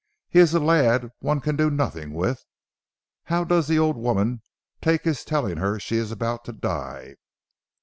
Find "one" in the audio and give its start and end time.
1.19-1.41